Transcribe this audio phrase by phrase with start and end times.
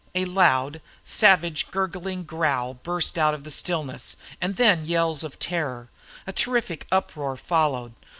[0.15, 5.91] A loud, savage, gurgling growl burst out in the stillness, and then yells of terror.
[6.25, 7.93] A terrific uproar followed.